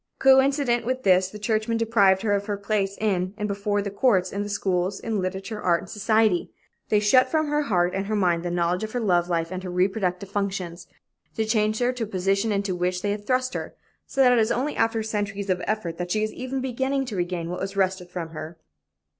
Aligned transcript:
Coincident 0.17 0.83
with 0.83 1.03
this, 1.03 1.29
the 1.29 1.37
churchmen 1.37 1.77
deprived 1.77 2.23
her 2.23 2.33
of 2.33 2.47
her 2.47 2.57
place 2.57 2.97
in 2.99 3.35
and 3.37 3.47
before 3.47 3.83
the 3.83 3.91
courts, 3.91 4.31
in 4.31 4.41
the 4.41 4.49
schools, 4.49 4.99
in 4.99 5.21
literature, 5.21 5.61
art 5.61 5.81
and 5.81 5.89
society. 5.91 6.49
They 6.89 6.99
shut 6.99 7.29
from 7.29 7.49
her 7.49 7.61
heart 7.61 7.93
and 7.93 8.07
her 8.07 8.15
mind 8.15 8.41
the 8.41 8.49
knowledge 8.49 8.83
of 8.83 8.93
her 8.93 8.99
love 8.99 9.29
life 9.29 9.51
and 9.51 9.61
her 9.61 9.69
reproductive 9.69 10.29
functions. 10.31 10.87
They 11.35 11.45
chained 11.45 11.77
her 11.77 11.93
to 11.93 12.05
the 12.05 12.09
position 12.09 12.51
into 12.51 12.75
which 12.75 13.03
they 13.03 13.11
had 13.11 13.27
thrust 13.27 13.53
her, 13.53 13.75
so 14.07 14.21
that 14.21 14.31
it 14.33 14.39
is 14.39 14.51
only 14.51 14.75
after 14.75 15.03
centuries 15.03 15.51
of 15.51 15.61
effort 15.67 15.99
that 15.99 16.09
she 16.09 16.23
is 16.23 16.33
even 16.33 16.61
beginning 16.61 17.05
to 17.05 17.15
regain 17.15 17.51
what 17.51 17.59
was 17.61 17.77
wrested 17.77 18.09
from 18.09 18.29
her. 18.29 18.57